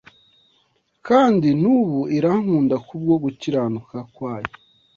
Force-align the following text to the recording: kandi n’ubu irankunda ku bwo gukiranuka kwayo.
kandi 1.07 1.47
n’ubu 1.61 1.99
irankunda 2.17 2.75
ku 2.87 2.93
bwo 3.01 3.15
gukiranuka 3.23 3.97
kwayo. 4.15 4.53